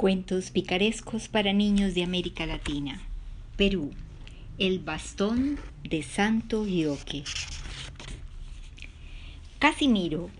Cuentos 0.00 0.50
picarescos 0.50 1.28
para 1.28 1.52
niños 1.52 1.92
de 1.92 2.02
América 2.02 2.46
Latina. 2.46 3.02
Perú. 3.58 3.90
El 4.56 4.78
bastón 4.78 5.58
de 5.84 6.02
Santo 6.02 6.64
Gioque. 6.64 7.22
Casimiro, 9.58 10.30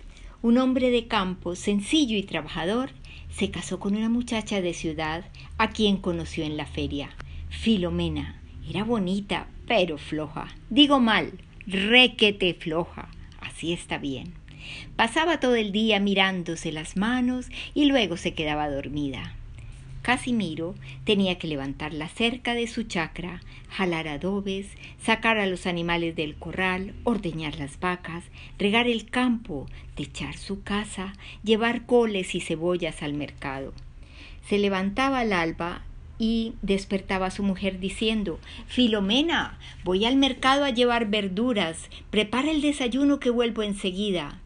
un 0.40 0.56
hombre 0.56 0.88
de 0.88 1.08
campo 1.08 1.56
sencillo 1.56 2.16
y 2.16 2.22
trabajador, 2.22 2.92
se 3.30 3.50
casó 3.50 3.78
con 3.78 3.96
una 3.96 4.08
muchacha 4.08 4.62
de 4.62 4.72
ciudad 4.72 5.26
a 5.58 5.68
quien 5.68 5.98
conoció 5.98 6.44
en 6.44 6.56
la 6.56 6.64
feria. 6.64 7.10
Filomena. 7.50 8.40
Era 8.66 8.84
bonita, 8.84 9.46
pero 9.66 9.98
floja. 9.98 10.48
Digo 10.70 11.00
mal, 11.00 11.32
requete 11.66 12.54
floja. 12.54 13.10
Así 13.42 13.74
está 13.74 13.98
bien. 13.98 14.32
Pasaba 14.96 15.38
todo 15.38 15.56
el 15.56 15.70
día 15.70 16.00
mirándose 16.00 16.72
las 16.72 16.96
manos 16.96 17.50
y 17.74 17.84
luego 17.84 18.16
se 18.16 18.32
quedaba 18.32 18.70
dormida. 18.70 19.36
Casimiro 20.02 20.74
tenía 21.04 21.38
que 21.38 21.46
levantar 21.46 21.92
la 21.92 22.08
cerca 22.08 22.54
de 22.54 22.66
su 22.66 22.84
chacra, 22.84 23.42
jalar 23.68 24.08
adobes, 24.08 24.66
sacar 25.02 25.38
a 25.38 25.46
los 25.46 25.66
animales 25.66 26.16
del 26.16 26.36
corral, 26.36 26.94
ordeñar 27.04 27.58
las 27.58 27.78
vacas, 27.78 28.24
regar 28.58 28.88
el 28.88 29.10
campo, 29.10 29.66
techar 29.94 30.36
su 30.36 30.62
casa, 30.62 31.12
llevar 31.44 31.84
coles 31.84 32.34
y 32.34 32.40
cebollas 32.40 33.02
al 33.02 33.12
mercado. 33.12 33.74
Se 34.48 34.58
levantaba 34.58 35.20
al 35.20 35.32
alba 35.32 35.82
y 36.18 36.54
despertaba 36.62 37.26
a 37.26 37.30
su 37.30 37.42
mujer 37.42 37.78
diciendo 37.80 38.38
Filomena, 38.66 39.58
voy 39.84 40.04
al 40.04 40.16
mercado 40.16 40.64
a 40.64 40.70
llevar 40.70 41.08
verduras, 41.08 41.88
prepara 42.10 42.50
el 42.50 42.60
desayuno 42.60 43.20
que 43.20 43.30
vuelvo 43.30 43.62
enseguida. 43.62 44.38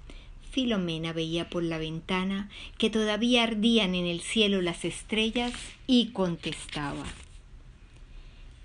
Filomena 0.55 1.13
veía 1.13 1.51
por 1.51 1.65
la 1.65 1.79
ventana 1.79 2.49
que 2.79 2.89
todavía 2.89 3.43
ardían 3.43 3.97
en 3.97 4.07
el 4.07 4.21
cielo 4.21 4.63
las 4.63 4.85
estrellas 4.85 5.53
y 5.89 6.13
contestaba 6.13 7.05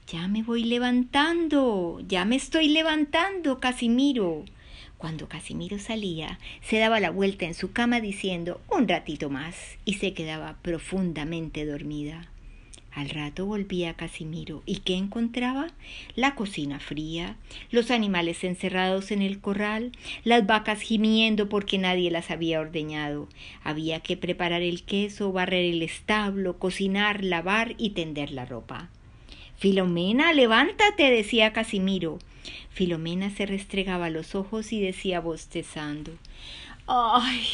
Ya 0.07 0.27
me 0.27 0.43
voy 0.43 0.65
levantando, 0.65 1.99
ya 2.07 2.25
me 2.25 2.35
estoy 2.35 2.67
levantando, 2.67 3.59
Casimiro. 3.59 4.45
Cuando 4.99 5.27
Casimiro 5.27 5.79
salía, 5.79 6.37
se 6.61 6.77
daba 6.77 6.99
la 6.99 7.09
vuelta 7.09 7.45
en 7.45 7.55
su 7.55 7.71
cama 7.71 8.01
diciendo 8.01 8.61
un 8.69 8.87
ratito 8.87 9.31
más 9.31 9.55
y 9.83 9.95
se 9.95 10.13
quedaba 10.13 10.57
profundamente 10.61 11.65
dormida. 11.65 12.27
Al 12.91 13.09
rato 13.09 13.45
volvía 13.45 13.93
Casimiro. 13.93 14.63
¿Y 14.65 14.77
qué 14.77 14.95
encontraba? 14.95 15.67
La 16.15 16.35
cocina 16.35 16.79
fría, 16.79 17.35
los 17.71 17.91
animales 17.91 18.43
encerrados 18.43 19.11
en 19.11 19.21
el 19.21 19.39
corral, 19.39 19.91
las 20.23 20.45
vacas 20.45 20.81
gimiendo 20.81 21.49
porque 21.49 21.77
nadie 21.77 22.11
las 22.11 22.31
había 22.31 22.59
ordeñado. 22.59 23.27
Había 23.63 23.99
que 23.99 24.17
preparar 24.17 24.61
el 24.61 24.83
queso, 24.83 25.31
barrer 25.31 25.65
el 25.65 25.81
establo, 25.81 26.57
cocinar, 26.57 27.23
lavar 27.23 27.75
y 27.77 27.91
tender 27.91 28.31
la 28.31 28.45
ropa. 28.45 28.89
Filomena, 29.57 30.33
levántate, 30.33 31.11
decía 31.11 31.53
Casimiro. 31.53 32.17
Filomena 32.71 33.29
se 33.29 33.45
restregaba 33.45 34.09
los 34.09 34.33
ojos 34.33 34.71
y 34.71 34.79
decía 34.79 35.19
bostezando 35.19 36.11
Ay, 36.87 37.45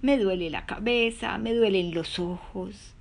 me 0.00 0.16
duele 0.18 0.48
la 0.48 0.64
cabeza, 0.64 1.36
me 1.38 1.52
duelen 1.52 1.92
los 1.92 2.18
ojos. 2.18 2.95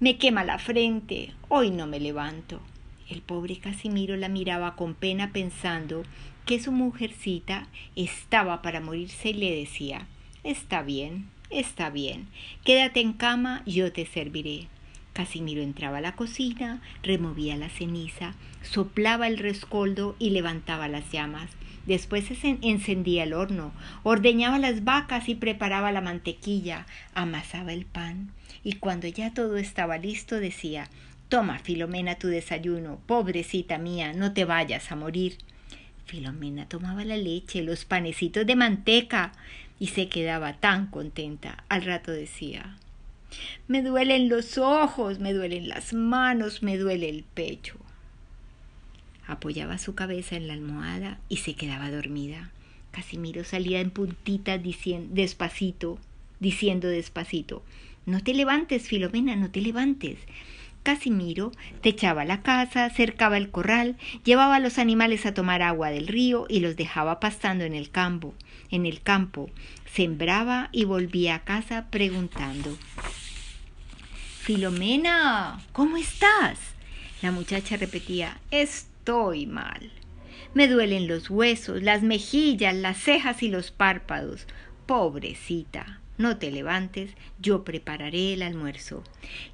Me 0.00 0.16
quema 0.16 0.44
la 0.44 0.58
frente. 0.58 1.32
Hoy 1.48 1.70
no 1.70 1.86
me 1.86 2.00
levanto. 2.00 2.60
El 3.08 3.22
pobre 3.22 3.56
Casimiro 3.56 4.16
la 4.16 4.28
miraba 4.28 4.76
con 4.76 4.94
pena 4.94 5.32
pensando 5.32 6.02
que 6.44 6.60
su 6.60 6.72
mujercita 6.72 7.66
estaba 7.96 8.62
para 8.62 8.80
morirse 8.80 9.30
y 9.30 9.34
le 9.34 9.54
decía 9.54 10.06
Está 10.44 10.82
bien, 10.82 11.28
está 11.50 11.90
bien. 11.90 12.28
Quédate 12.64 13.00
en 13.00 13.12
cama, 13.12 13.62
yo 13.66 13.92
te 13.92 14.06
serviré. 14.06 14.68
Casimiro 15.12 15.62
entraba 15.62 15.98
a 15.98 16.00
la 16.00 16.14
cocina, 16.14 16.80
removía 17.02 17.56
la 17.56 17.68
ceniza, 17.68 18.34
soplaba 18.62 19.26
el 19.26 19.38
rescoldo 19.38 20.14
y 20.18 20.30
levantaba 20.30 20.86
las 20.86 21.10
llamas. 21.10 21.50
Después 21.88 22.26
encendía 22.42 23.22
el 23.22 23.32
horno, 23.32 23.72
ordeñaba 24.02 24.58
las 24.58 24.84
vacas 24.84 25.26
y 25.30 25.34
preparaba 25.34 25.90
la 25.90 26.02
mantequilla, 26.02 26.84
amasaba 27.14 27.72
el 27.72 27.86
pan. 27.86 28.30
Y 28.62 28.74
cuando 28.74 29.08
ya 29.08 29.32
todo 29.32 29.56
estaba 29.56 29.96
listo 29.96 30.38
decía 30.38 30.90
Toma, 31.30 31.58
Filomena, 31.60 32.16
tu 32.16 32.28
desayuno. 32.28 33.00
Pobrecita 33.06 33.78
mía, 33.78 34.12
no 34.12 34.34
te 34.34 34.44
vayas 34.44 34.92
a 34.92 34.96
morir. 34.96 35.38
Filomena 36.04 36.68
tomaba 36.68 37.06
la 37.06 37.16
leche, 37.16 37.62
los 37.62 37.86
panecitos 37.86 38.44
de 38.44 38.54
manteca 38.54 39.32
y 39.78 39.86
se 39.86 40.10
quedaba 40.10 40.60
tan 40.60 40.88
contenta. 40.88 41.64
Al 41.70 41.86
rato 41.86 42.12
decía 42.12 42.76
Me 43.66 43.80
duelen 43.80 44.28
los 44.28 44.58
ojos, 44.58 45.20
me 45.20 45.32
duelen 45.32 45.70
las 45.70 45.94
manos, 45.94 46.62
me 46.62 46.76
duele 46.76 47.08
el 47.08 47.24
pecho 47.24 47.78
apoyaba 49.28 49.78
su 49.78 49.94
cabeza 49.94 50.34
en 50.34 50.48
la 50.48 50.54
almohada 50.54 51.20
y 51.28 51.36
se 51.36 51.54
quedaba 51.54 51.90
dormida. 51.92 52.50
Casimiro 52.90 53.44
salía 53.44 53.80
en 53.80 53.90
puntitas 53.90 54.60
diciendo 54.60 55.14
despacito, 55.14 55.98
diciendo 56.40 56.88
despacito 56.88 57.62
No 58.06 58.22
te 58.24 58.34
levantes, 58.34 58.88
Filomena, 58.88 59.36
no 59.36 59.50
te 59.50 59.60
levantes. 59.60 60.18
Casimiro 60.82 61.52
techaba 61.82 62.24
la 62.24 62.42
casa, 62.42 62.88
cercaba 62.88 63.36
el 63.36 63.50
corral, 63.50 63.96
llevaba 64.24 64.56
a 64.56 64.60
los 64.60 64.78
animales 64.78 65.26
a 65.26 65.34
tomar 65.34 65.60
agua 65.60 65.90
del 65.90 66.08
río 66.08 66.46
y 66.48 66.60
los 66.60 66.76
dejaba 66.76 67.20
pastando 67.20 67.64
en 67.64 67.74
el 67.74 67.90
campo. 67.90 68.34
En 68.70 68.86
el 68.86 69.02
campo 69.02 69.50
sembraba 69.92 70.70
y 70.72 70.84
volvía 70.84 71.34
a 71.34 71.44
casa 71.44 71.86
preguntando 71.90 72.76
Filomena, 74.40 75.60
¿cómo 75.72 75.98
estás? 75.98 76.58
La 77.20 77.32
muchacha 77.32 77.76
repetía 77.76 78.40
estoy 79.08 79.46
mal. 79.46 79.90
Me 80.52 80.68
duelen 80.68 81.08
los 81.08 81.30
huesos, 81.30 81.82
las 81.82 82.02
mejillas, 82.02 82.74
las 82.74 82.98
cejas 82.98 83.42
y 83.42 83.48
los 83.48 83.70
párpados. 83.70 84.46
Pobrecita, 84.84 86.02
no 86.18 86.36
te 86.36 86.50
levantes, 86.50 87.12
yo 87.40 87.64
prepararé 87.64 88.34
el 88.34 88.42
almuerzo. 88.42 89.02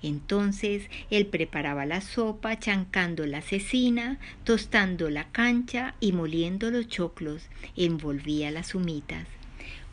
Entonces 0.03 0.91
él 1.09 1.27
preparaba 1.27 1.87
la 1.87 2.01
sopa, 2.01 2.59
chancando 2.59 3.27
la 3.27 3.43
cecina, 3.43 4.19
tostando 4.43 5.09
la 5.09 5.31
cancha 5.31 5.95
y 6.01 6.11
moliendo 6.11 6.73
los 6.73 6.89
choclos, 6.89 7.49
envolvía 7.77 8.51
las 8.51 8.75
humitas. 8.75 9.29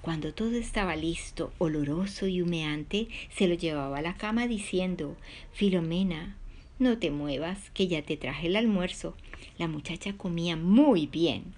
Cuando 0.02 0.34
todo 0.34 0.56
estaba 0.56 0.96
listo, 0.96 1.54
oloroso 1.60 2.26
y 2.26 2.42
humeante, 2.42 3.10
se 3.30 3.48
lo 3.48 3.54
llevaba 3.54 4.00
a 4.00 4.02
la 4.02 4.16
cama 4.16 4.48
diciendo 4.48 5.16
Filomena, 5.54 6.36
no 6.82 6.98
te 6.98 7.12
muevas, 7.12 7.70
que 7.76 7.88
ya 7.88 8.02
te 8.02 8.18
traje 8.18 8.48
el 8.48 8.56
almuerzo. 8.56 9.16
La 9.58 9.68
muchacha 9.68 10.14
comía 10.14 10.56
muy 10.58 11.06
bien. 11.06 11.54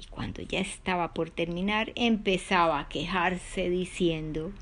Y 0.00 0.06
cuando 0.06 0.42
ya 0.42 0.60
estaba 0.60 1.12
por 1.12 1.30
terminar, 1.30 1.92
empezaba 1.96 2.78
a 2.78 2.88
quejarse 2.88 3.68
diciendo 3.68 4.52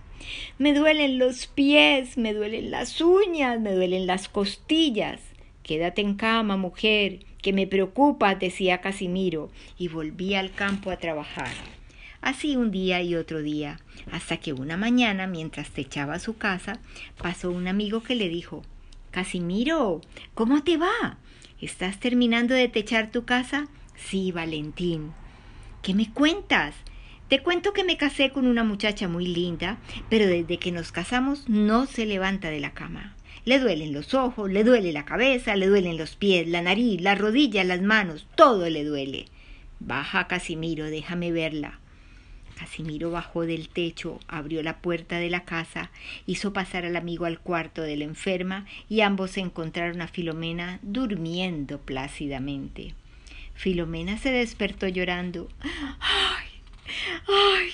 Me 0.59 0.73
duelen 0.73 1.19
los 1.19 1.47
pies, 1.47 2.17
me 2.17 2.33
duelen 2.33 2.71
las 2.71 3.01
uñas, 3.01 3.61
me 3.61 3.73
duelen 3.73 4.07
las 4.07 4.29
costillas. 4.29 5.21
Quédate 5.63 6.01
en 6.01 6.15
cama, 6.15 6.57
mujer, 6.57 7.21
que 7.43 7.53
me 7.53 7.67
preocupa, 7.67 8.35
decía 8.35 8.81
Casimiro, 8.81 9.51
y 9.79 9.89
volvía 9.89 10.41
al 10.41 10.53
campo 10.53 10.91
a 10.91 10.97
trabajar. 10.97 11.53
Así 12.23 12.57
un 12.57 12.71
día 12.71 13.03
y 13.03 13.15
otro 13.15 13.43
día, 13.43 13.79
hasta 14.11 14.39
que 14.39 14.55
una 14.55 14.79
mañana, 14.79 15.27
mientras 15.27 15.69
techaba 15.69 16.19
su 16.19 16.39
casa, 16.39 16.81
pasó 17.19 17.51
un 17.51 17.69
amigo 17.69 18.03
que 18.03 18.15
le 18.15 18.31
dijo 18.31 18.63
Casimiro, 19.11 20.01
¿cómo 20.35 20.63
te 20.63 20.77
va? 20.77 21.19
¿Estás 21.61 21.99
terminando 21.99 22.55
de 22.55 22.69
techar 22.69 23.11
tu 23.11 23.25
casa? 23.25 23.67
Sí, 23.97 24.33
Valentín. 24.33 25.13
¿Qué 25.83 25.95
me 25.95 26.13
cuentas? 26.13 26.75
Te 27.29 27.43
cuento 27.43 27.73
que 27.73 27.85
me 27.85 27.97
casé 27.97 28.31
con 28.31 28.47
una 28.47 28.65
muchacha 28.65 29.09
muy 29.09 29.27
linda, 29.27 29.79
pero 30.09 30.27
desde 30.27 30.59
que 30.59 30.73
nos 30.73 30.93
casamos 30.93 31.49
no 31.49 31.87
se 31.87 32.07
levanta 32.07 32.51
de 32.51 32.61
la 32.61 32.73
cama. 32.73 33.17
Le 33.45 33.59
duelen 33.59 33.93
los 33.93 34.15
ojos, 34.15 34.51
le 34.51 34.63
duele 34.63 34.93
la 34.93 35.05
cabeza, 35.05 35.57
le 35.57 35.67
duelen 35.67 35.97
los 35.97 36.17
pies, 36.17 36.47
la 36.47 36.63
nariz, 36.63 37.01
las 37.01 37.19
rodillas, 37.19 37.67
las 37.67 37.81
manos, 37.81 38.27
todo 38.35 38.69
le 38.69 38.85
duele. 38.85 39.27
Baja, 39.81 40.27
Casimiro, 40.27 40.85
déjame 40.87 41.33
verla. 41.33 41.81
Casimiro 42.59 43.13
bajó 43.13 43.47
del 43.47 43.69
techo, 43.69 44.19
abrió 44.27 44.63
la 44.65 44.79
puerta 44.79 45.19
de 45.19 45.31
la 45.31 45.45
casa, 45.45 45.93
hizo 46.27 46.53
pasar 46.53 46.85
al 46.85 46.97
amigo 46.97 47.25
al 47.25 47.39
cuarto 47.39 47.83
de 47.83 47.97
la 47.97 48.05
enferma 48.05 48.67
y 48.89 49.03
ambos 49.03 49.37
encontraron 49.37 50.01
a 50.01 50.09
Filomena 50.09 50.81
durmiendo 50.83 51.79
plácidamente. 51.79 52.95
Filomena 53.55 54.19
se 54.19 54.33
despertó 54.33 54.89
llorando. 54.89 55.49
¡Ay! 56.01 56.49
¡Ay! 57.29 57.71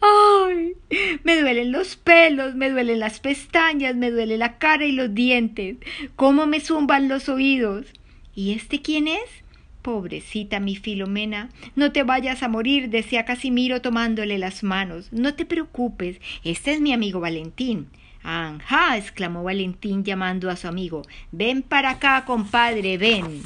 ¡Ay! 0.00 1.18
Me 1.24 1.40
duelen 1.40 1.70
los 1.70 1.96
pelos, 1.96 2.54
me 2.54 2.70
duelen 2.70 3.00
las 3.00 3.20
pestañas, 3.20 3.94
me 3.94 4.10
duele 4.10 4.38
la 4.38 4.56
cara 4.56 4.86
y 4.86 4.92
los 4.92 5.14
dientes. 5.14 5.76
¿Cómo 6.16 6.46
me 6.46 6.60
zumban 6.60 7.08
los 7.08 7.28
oídos? 7.28 7.86
¿Y 8.34 8.52
este 8.52 8.80
quién 8.80 9.08
es? 9.08 9.44
Pobrecita 9.88 10.60
mi 10.60 10.76
Filomena, 10.76 11.48
no 11.74 11.92
te 11.92 12.02
vayas 12.02 12.42
a 12.42 12.48
morir, 12.48 12.90
decía 12.90 13.24
Casimiro 13.24 13.80
tomándole 13.80 14.36
las 14.36 14.62
manos. 14.62 15.10
No 15.12 15.32
te 15.32 15.46
preocupes, 15.46 16.20
este 16.44 16.72
es 16.72 16.82
mi 16.82 16.92
amigo 16.92 17.20
Valentín. 17.20 17.88
Ajá, 18.22 18.98
exclamó 18.98 19.44
Valentín 19.44 20.04
llamando 20.04 20.50
a 20.50 20.56
su 20.56 20.68
amigo. 20.68 21.00
Ven 21.32 21.62
para 21.62 21.88
acá, 21.88 22.26
compadre, 22.26 22.98
ven. 22.98 23.42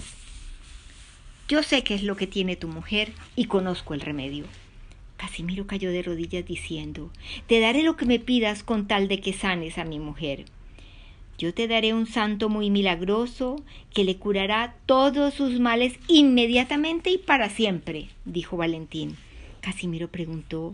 Yo 1.47 1.63
sé 1.63 1.85
qué 1.85 1.95
es 1.95 2.03
lo 2.03 2.17
que 2.17 2.27
tiene 2.27 2.57
tu 2.57 2.67
mujer 2.67 3.13
y 3.37 3.45
conozco 3.45 3.95
el 3.95 4.01
remedio. 4.01 4.45
Casimiro 5.19 5.69
cayó 5.69 5.93
de 5.93 6.03
rodillas 6.03 6.45
diciendo, 6.45 7.13
Te 7.47 7.61
daré 7.61 7.85
lo 7.85 7.97
que 7.97 8.05
me 8.05 8.19
pidas 8.19 8.65
con 8.65 8.89
tal 8.89 9.07
de 9.07 9.21
que 9.21 9.33
sanes 9.33 9.79
a 9.79 9.85
mi 9.85 10.01
mujer. 10.01 10.47
Yo 11.39 11.53
te 11.55 11.67
daré 11.69 11.95
un 11.95 12.07
santo 12.07 12.49
muy 12.49 12.71
milagroso 12.71 13.63
que 13.93 14.05
le 14.05 14.17
curará 14.17 14.77
todos 14.87 15.35
sus 15.35 15.59
males 15.59 15.95
inmediatamente 16.09 17.11
y 17.11 17.19
para 17.19 17.49
siempre, 17.49 18.09
dijo 18.25 18.57
Valentín. 18.57 19.17
Casimiro 19.61 20.09
preguntó, 20.09 20.73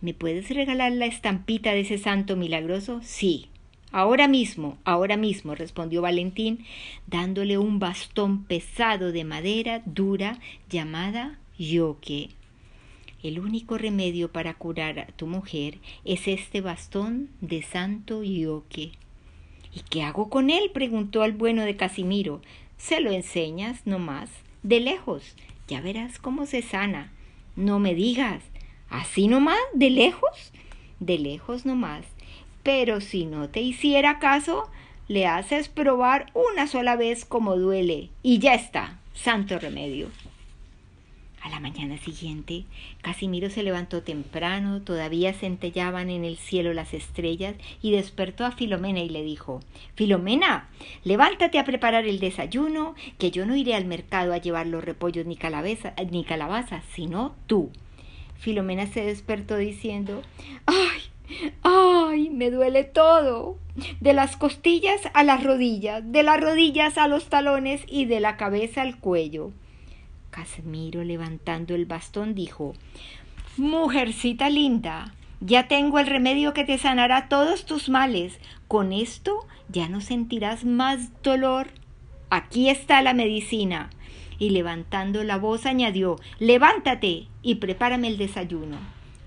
¿Me 0.00 0.12
puedes 0.12 0.50
regalar 0.50 0.92
la 0.92 1.06
estampita 1.06 1.72
de 1.72 1.80
ese 1.80 1.98
santo 1.98 2.36
milagroso? 2.36 3.00
Sí. 3.02 3.46
Ahora 3.92 4.28
mismo, 4.28 4.76
ahora 4.84 5.16
mismo, 5.16 5.54
respondió 5.54 6.02
Valentín, 6.02 6.64
dándole 7.06 7.56
un 7.56 7.78
bastón 7.78 8.44
pesado 8.44 9.10
de 9.10 9.24
madera 9.24 9.82
dura 9.86 10.38
llamada 10.68 11.38
yoque. 11.58 12.28
El 13.22 13.40
único 13.40 13.78
remedio 13.78 14.30
para 14.30 14.54
curar 14.54 14.98
a 14.98 15.06
tu 15.06 15.26
mujer 15.26 15.78
es 16.04 16.28
este 16.28 16.60
bastón 16.60 17.30
de 17.40 17.62
santo 17.62 18.22
yoque. 18.22 18.92
¿Y 19.76 19.80
qué 19.90 20.04
hago 20.04 20.30
con 20.30 20.48
él? 20.48 20.70
preguntó 20.72 21.22
al 21.22 21.32
bueno 21.32 21.62
de 21.62 21.76
Casimiro. 21.76 22.40
Se 22.78 23.00
lo 23.00 23.10
enseñas, 23.10 23.82
no 23.84 23.98
más, 23.98 24.30
de 24.62 24.80
lejos. 24.80 25.34
Ya 25.68 25.82
verás 25.82 26.18
cómo 26.18 26.46
se 26.46 26.62
sana. 26.62 27.12
No 27.56 27.78
me 27.78 27.94
digas. 27.94 28.42
¿Así 28.88 29.28
nomás? 29.28 29.58
¿De 29.74 29.90
lejos? 29.90 30.50
De 30.98 31.18
lejos 31.18 31.66
nomás. 31.66 32.06
Pero 32.62 33.02
si 33.02 33.26
no 33.26 33.50
te 33.50 33.60
hiciera 33.60 34.18
caso, 34.18 34.70
le 35.08 35.26
haces 35.26 35.68
probar 35.68 36.30
una 36.32 36.66
sola 36.68 36.96
vez 36.96 37.26
cómo 37.26 37.54
duele. 37.56 38.08
Y 38.22 38.38
ya 38.38 38.54
está. 38.54 38.98
Santo 39.12 39.58
remedio. 39.58 40.08
A 41.42 41.48
la 41.48 41.60
mañana 41.60 41.96
siguiente, 41.98 42.64
Casimiro 43.02 43.50
se 43.50 43.62
levantó 43.62 44.02
temprano, 44.02 44.82
todavía 44.82 45.32
centellaban 45.32 46.10
en 46.10 46.24
el 46.24 46.38
cielo 46.38 46.72
las 46.72 46.92
estrellas, 46.92 47.54
y 47.82 47.92
despertó 47.92 48.44
a 48.44 48.52
Filomena 48.52 49.00
y 49.00 49.08
le 49.08 49.22
dijo 49.22 49.60
Filomena, 49.94 50.68
levántate 51.04 51.58
a 51.58 51.64
preparar 51.64 52.06
el 52.06 52.18
desayuno, 52.18 52.94
que 53.18 53.30
yo 53.30 53.46
no 53.46 53.54
iré 53.54 53.74
al 53.74 53.84
mercado 53.84 54.32
a 54.32 54.38
llevar 54.38 54.66
los 54.66 54.84
repollos 54.84 55.26
ni, 55.26 55.38
ni 56.10 56.24
calabazas, 56.24 56.84
sino 56.92 57.34
tú. 57.46 57.70
Filomena 58.38 58.86
se 58.86 59.04
despertó 59.04 59.56
diciendo 59.56 60.22
Ay, 60.66 61.00
ay, 61.62 62.30
me 62.30 62.50
duele 62.50 62.84
todo, 62.84 63.58
de 64.00 64.12
las 64.12 64.36
costillas 64.36 65.00
a 65.14 65.22
las 65.22 65.44
rodillas, 65.44 66.02
de 66.10 66.22
las 66.22 66.40
rodillas 66.40 66.98
a 66.98 67.08
los 67.08 67.28
talones 67.28 67.82
y 67.86 68.06
de 68.06 68.20
la 68.20 68.36
cabeza 68.36 68.82
al 68.82 68.98
cuello. 68.98 69.52
Casimiro, 70.36 71.02
levantando 71.02 71.74
el 71.74 71.86
bastón, 71.86 72.34
dijo 72.34 72.74
Mujercita 73.56 74.50
linda, 74.50 75.14
ya 75.40 75.66
tengo 75.66 75.98
el 75.98 76.06
remedio 76.06 76.52
que 76.52 76.64
te 76.64 76.76
sanará 76.76 77.30
todos 77.30 77.64
tus 77.64 77.88
males. 77.88 78.38
Con 78.68 78.92
esto 78.92 79.46
ya 79.70 79.88
no 79.88 80.02
sentirás 80.02 80.66
más 80.66 81.22
dolor. 81.22 81.68
Aquí 82.28 82.68
está 82.68 83.00
la 83.00 83.14
medicina. 83.14 83.88
Y 84.38 84.50
levantando 84.50 85.24
la 85.24 85.38
voz 85.38 85.64
añadió 85.64 86.16
Levántate 86.38 87.28
y 87.40 87.54
prepárame 87.54 88.08
el 88.08 88.18
desayuno. 88.18 88.76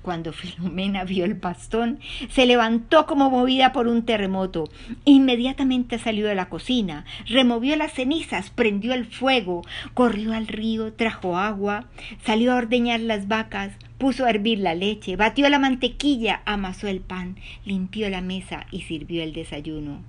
Cuando 0.01 0.31
Filomena 0.31 1.03
vio 1.03 1.25
el 1.25 1.33
bastón, 1.33 1.99
se 2.29 2.45
levantó 2.45 3.05
como 3.05 3.29
movida 3.29 3.73
por 3.73 3.87
un 3.87 4.05
terremoto. 4.05 4.63
Inmediatamente 5.03 5.99
salió 5.99 6.25
de 6.27 6.35
la 6.35 6.47
cocina, 6.47 7.05
removió 7.27 7.75
las 7.75 7.93
cenizas, 7.93 8.49
prendió 8.49 8.93
el 8.93 9.05
fuego, 9.05 9.61
corrió 9.93 10.33
al 10.33 10.47
río, 10.47 10.93
trajo 10.93 11.37
agua, 11.37 11.85
salió 12.25 12.53
a 12.53 12.55
ordeñar 12.55 13.01
las 13.01 13.27
vacas, 13.27 13.73
puso 13.97 14.25
a 14.25 14.29
hervir 14.29 14.59
la 14.59 14.73
leche, 14.73 15.17
batió 15.17 15.49
la 15.49 15.59
mantequilla, 15.59 16.41
amasó 16.45 16.87
el 16.87 17.01
pan, 17.01 17.35
limpió 17.65 18.09
la 18.09 18.21
mesa 18.21 18.67
y 18.71 18.81
sirvió 18.81 19.21
el 19.21 19.33
desayuno. 19.33 20.01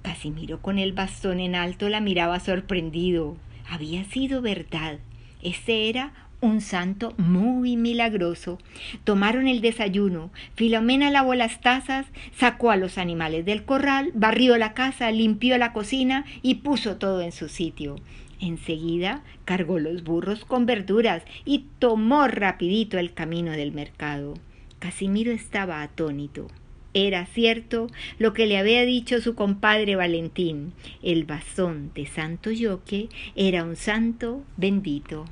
Casimiro 0.00 0.60
con 0.62 0.78
el 0.78 0.92
bastón 0.92 1.38
en 1.38 1.54
alto 1.54 1.88
la 1.88 2.00
miraba 2.00 2.40
sorprendido. 2.40 3.36
Había 3.68 4.04
sido 4.04 4.42
verdad. 4.42 4.98
Ese 5.42 5.88
era 5.88 6.12
un 6.42 6.60
santo 6.60 7.14
muy 7.16 7.76
milagroso. 7.76 8.58
Tomaron 9.04 9.48
el 9.48 9.62
desayuno. 9.62 10.30
Filomena 10.54 11.10
lavó 11.10 11.34
las 11.34 11.60
tazas, 11.60 12.04
sacó 12.36 12.70
a 12.70 12.76
los 12.76 12.98
animales 12.98 13.46
del 13.46 13.64
corral, 13.64 14.10
barrió 14.14 14.58
la 14.58 14.74
casa, 14.74 15.10
limpió 15.10 15.56
la 15.56 15.72
cocina 15.72 16.26
y 16.42 16.56
puso 16.56 16.96
todo 16.96 17.22
en 17.22 17.32
su 17.32 17.48
sitio. 17.48 17.96
Enseguida 18.40 19.22
cargó 19.44 19.78
los 19.78 20.02
burros 20.02 20.44
con 20.44 20.66
verduras 20.66 21.22
y 21.44 21.66
tomó 21.78 22.26
rapidito 22.26 22.98
el 22.98 23.14
camino 23.14 23.52
del 23.52 23.72
mercado. 23.72 24.34
Casimiro 24.80 25.30
estaba 25.30 25.80
atónito. 25.80 26.48
Era 26.92 27.24
cierto 27.24 27.86
lo 28.18 28.34
que 28.34 28.46
le 28.46 28.58
había 28.58 28.82
dicho 28.84 29.20
su 29.20 29.36
compadre 29.36 29.94
Valentín. 29.94 30.72
El 31.02 31.24
bastón 31.24 31.92
de 31.94 32.04
Santo 32.06 32.50
Yoque 32.50 33.08
era 33.36 33.62
un 33.62 33.76
santo 33.76 34.42
bendito. 34.56 35.24